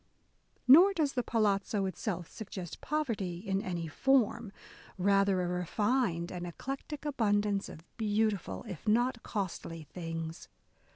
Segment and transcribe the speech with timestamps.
[0.67, 4.47] Nor does the palazzo itself suggest poverty in any form: A DAY WITH E.
[4.47, 4.53] B.
[4.57, 10.47] BROWNING rather, a refined and eclectic abundance of beautiful, if not costly things.